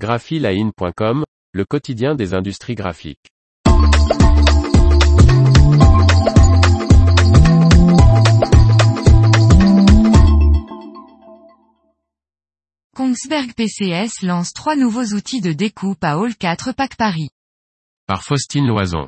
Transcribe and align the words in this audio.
graphiline.com, 0.00 1.24
le 1.52 1.64
quotidien 1.66 2.14
des 2.14 2.32
industries 2.32 2.74
graphiques. 2.74 3.28
Kongsberg 12.96 13.52
PCS 13.54 14.22
lance 14.22 14.52
trois 14.54 14.74
nouveaux 14.74 15.04
outils 15.14 15.42
de 15.42 15.52
découpe 15.52 16.02
à 16.02 16.16
Hall 16.16 16.34
4 16.34 16.72
Pack 16.72 16.96
Paris. 16.96 17.28
Par 18.06 18.24
Faustine 18.24 18.66
Loison. 18.66 19.06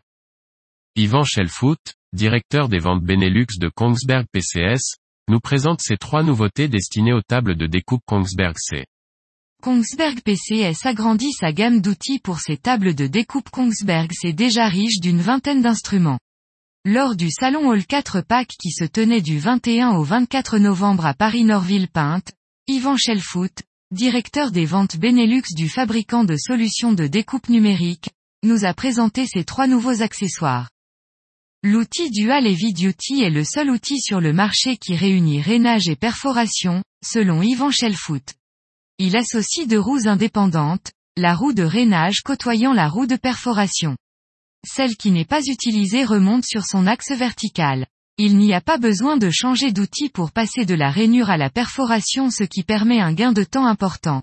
Yvan 0.94 1.24
Schelfoot, 1.24 1.94
directeur 2.12 2.68
des 2.68 2.78
ventes 2.78 3.02
Benelux 3.02 3.58
de 3.58 3.70
Kongsberg 3.74 4.26
PCS, 4.30 4.96
nous 5.28 5.40
présente 5.40 5.80
ces 5.80 5.96
trois 5.96 6.22
nouveautés 6.22 6.68
destinées 6.68 7.14
aux 7.14 7.22
tables 7.22 7.56
de 7.56 7.66
découpe 7.66 8.02
Kongsberg 8.04 8.56
C. 8.58 8.84
Kongsberg 9.62 10.22
PCS 10.22 10.86
agrandit 10.86 11.30
sa 11.30 11.52
gamme 11.52 11.80
d'outils 11.80 12.18
pour 12.18 12.40
ses 12.40 12.56
tables 12.56 12.96
de 12.96 13.06
découpe 13.06 13.48
Kongsberg 13.48 14.10
C 14.12 14.32
déjà 14.32 14.66
riche 14.66 14.98
d'une 14.98 15.20
vingtaine 15.20 15.62
d'instruments. 15.62 16.18
Lors 16.84 17.14
du 17.14 17.30
salon 17.30 17.68
Hall 17.68 17.86
4 17.86 18.22
Pack 18.22 18.48
qui 18.60 18.72
se 18.72 18.82
tenait 18.82 19.20
du 19.20 19.38
21 19.38 19.90
au 19.90 20.02
24 20.02 20.58
novembre 20.58 21.06
à 21.06 21.14
Paris-Norville-Pinte, 21.14 22.32
Yvan 22.66 22.96
Schelfoot, 22.96 23.62
directeur 23.92 24.50
des 24.50 24.64
ventes 24.64 24.96
Benelux 24.96 25.44
du 25.54 25.68
fabricant 25.68 26.24
de 26.24 26.36
solutions 26.36 26.92
de 26.92 27.06
découpe 27.06 27.48
numérique, 27.48 28.10
nous 28.42 28.64
a 28.64 28.74
présenté 28.74 29.26
ces 29.26 29.44
trois 29.44 29.68
nouveaux 29.68 30.02
accessoires. 30.02 30.70
L'outil 31.62 32.10
Dual 32.10 32.48
Heavy 32.48 32.72
Duty 32.72 33.22
est 33.22 33.30
le 33.30 33.44
seul 33.44 33.70
outil 33.70 34.00
sur 34.00 34.20
le 34.20 34.32
marché 34.32 34.76
qui 34.76 34.96
réunit 34.96 35.40
rainage 35.40 35.88
et 35.88 35.94
perforation, 35.94 36.82
selon 37.04 37.42
Yvan 37.42 37.70
Schelfoot. 37.70 38.34
Il 38.98 39.16
associe 39.16 39.66
deux 39.66 39.80
roues 39.80 40.06
indépendantes, 40.06 40.92
la 41.16 41.34
roue 41.34 41.52
de 41.52 41.62
rainage 41.62 42.20
côtoyant 42.22 42.72
la 42.72 42.88
roue 42.88 43.06
de 43.06 43.16
perforation. 43.16 43.96
Celle 44.66 44.96
qui 44.96 45.10
n'est 45.10 45.24
pas 45.24 45.42
utilisée 45.42 46.04
remonte 46.04 46.44
sur 46.44 46.64
son 46.64 46.86
axe 46.86 47.10
vertical. 47.10 47.86
Il 48.18 48.36
n'y 48.36 48.54
a 48.54 48.60
pas 48.60 48.78
besoin 48.78 49.16
de 49.16 49.30
changer 49.30 49.72
d'outil 49.72 50.08
pour 50.08 50.30
passer 50.30 50.64
de 50.64 50.74
la 50.74 50.90
rainure 50.90 51.30
à 51.30 51.36
la 51.36 51.50
perforation 51.50 52.30
ce 52.30 52.44
qui 52.44 52.62
permet 52.62 53.00
un 53.00 53.12
gain 53.12 53.32
de 53.32 53.44
temps 53.44 53.66
important. 53.66 54.22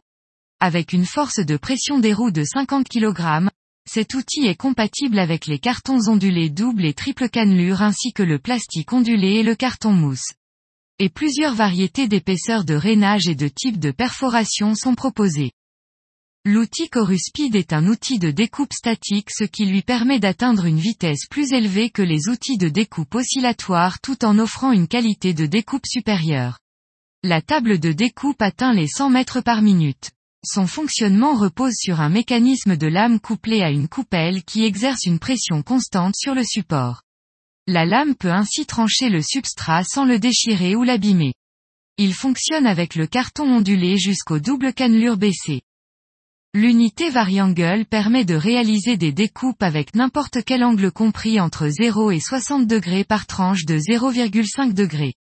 Avec 0.59 0.93
une 0.93 1.05
force 1.05 1.39
de 1.39 1.57
pression 1.57 1.99
des 1.99 2.13
roues 2.13 2.31
de 2.31 2.43
50 2.43 2.87
kg, 2.87 3.49
cet 3.87 4.13
outil 4.13 4.45
est 4.45 4.55
compatible 4.55 5.19
avec 5.19 5.47
les 5.47 5.59
cartons 5.59 6.07
ondulés 6.07 6.49
double 6.49 6.85
et 6.85 6.93
triple 6.93 7.27
cannelure 7.27 7.81
ainsi 7.81 8.13
que 8.13 8.23
le 8.23 8.39
plastique 8.39 8.93
ondulé 8.93 9.39
et 9.39 9.43
le 9.43 9.55
carton 9.55 9.91
mousse 9.91 10.33
et 10.99 11.09
plusieurs 11.09 11.55
variétés 11.55 12.07
d'épaisseur 12.07 12.65
de 12.65 12.75
rainage 12.75 13.27
et 13.27 13.35
de 13.35 13.47
type 13.47 13.79
de 13.79 13.91
perforation 13.91 14.75
sont 14.75 14.95
proposées. 14.95 15.51
L'outil 16.45 16.89
Coruspeed 16.89 17.55
est 17.55 17.73
un 17.73 17.87
outil 17.87 18.19
de 18.19 18.31
découpe 18.31 18.73
statique 18.73 19.29
ce 19.29 19.43
qui 19.43 19.65
lui 19.65 19.81
permet 19.81 20.19
d'atteindre 20.19 20.65
une 20.65 20.79
vitesse 20.79 21.27
plus 21.29 21.51
élevée 21.51 21.89
que 21.89 22.01
les 22.01 22.29
outils 22.29 22.57
de 22.57 22.69
découpe 22.69 23.15
oscillatoire 23.15 23.99
tout 23.99 24.23
en 24.23 24.39
offrant 24.39 24.71
une 24.71 24.87
qualité 24.87 25.33
de 25.33 25.45
découpe 25.45 25.85
supérieure. 25.85 26.59
La 27.23 27.41
table 27.41 27.79
de 27.79 27.91
découpe 27.91 28.41
atteint 28.41 28.73
les 28.73 28.87
100 28.87 29.09
mètres 29.09 29.41
par 29.41 29.61
minute. 29.61 30.11
Son 30.45 30.67
fonctionnement 30.67 31.35
repose 31.35 31.75
sur 31.75 31.99
un 31.99 32.07
mécanisme 32.07 32.77
de 32.77 32.87
lame 32.87 33.19
couplé 33.19 33.61
à 33.61 33.69
une 33.69 33.89
coupelle 33.89 34.43
qui 34.43 34.63
exerce 34.63 35.03
une 35.05 35.19
pression 35.19 35.61
constante 35.61 36.15
sur 36.15 36.33
le 36.33 36.43
support. 36.45 37.01
La 37.71 37.85
lame 37.85 38.15
peut 38.15 38.31
ainsi 38.31 38.65
trancher 38.65 39.09
le 39.09 39.21
substrat 39.21 39.83
sans 39.83 40.03
le 40.03 40.17
déchirer 40.17 40.75
ou 40.75 40.81
l'abîmer. 40.81 41.35
Il 41.99 42.15
fonctionne 42.15 42.65
avec 42.65 42.95
le 42.95 43.05
carton 43.05 43.43
ondulé 43.43 43.99
jusqu'au 43.99 44.39
double 44.39 44.73
cannelure 44.73 45.17
baissée. 45.17 45.61
L'unité 46.55 47.11
variangle 47.11 47.85
permet 47.85 48.25
de 48.25 48.33
réaliser 48.33 48.97
des 48.97 49.11
découpes 49.11 49.61
avec 49.61 49.93
n'importe 49.93 50.43
quel 50.43 50.63
angle 50.63 50.91
compris 50.91 51.39
entre 51.39 51.67
0 51.67 52.09
et 52.09 52.19
60 52.19 52.65
degrés 52.65 53.03
par 53.03 53.27
tranche 53.27 53.65
de 53.65 53.77
0,5 53.77 54.73
degrés. 54.73 55.13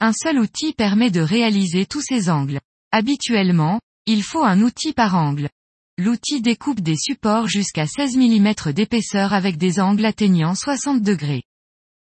Un 0.00 0.14
seul 0.14 0.38
outil 0.38 0.72
permet 0.72 1.10
de 1.10 1.20
réaliser 1.20 1.84
tous 1.84 2.00
ces 2.00 2.30
angles. 2.30 2.60
Habituellement, 2.90 3.80
il 4.06 4.22
faut 4.22 4.44
un 4.44 4.62
outil 4.62 4.94
par 4.94 5.14
angle. 5.14 5.50
L'outil 5.98 6.40
découpe 6.40 6.80
des 6.80 6.96
supports 6.96 7.48
jusqu'à 7.48 7.86
16 7.86 8.16
mm 8.16 8.72
d'épaisseur 8.72 9.34
avec 9.34 9.58
des 9.58 9.78
angles 9.78 10.06
atteignant 10.06 10.54
60 10.54 11.02
degrés. 11.02 11.42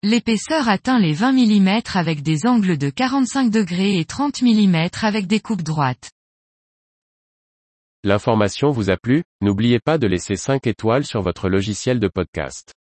L'épaisseur 0.03 0.69
atteint 0.69 0.99
les 0.99 1.13
20 1.13 1.31
mm 1.31 1.81
avec 1.95 2.21
des 2.21 2.45
angles 2.45 2.77
de 2.77 2.91
45 2.91 3.49
degrés 3.49 3.97
et 3.97 4.05
30 4.05 4.43
mm 4.43 4.89
avec 5.01 5.25
des 5.25 5.39
coupes 5.39 5.63
droites. 5.63 6.11
L'information 8.03 8.69
vous 8.69 8.91
a 8.91 8.97
plu, 8.97 9.23
n'oubliez 9.41 9.79
pas 9.79 9.97
de 9.97 10.05
laisser 10.05 10.35
5 10.35 10.67
étoiles 10.67 11.03
sur 11.03 11.23
votre 11.23 11.49
logiciel 11.49 11.99
de 11.99 12.07
podcast. 12.07 12.76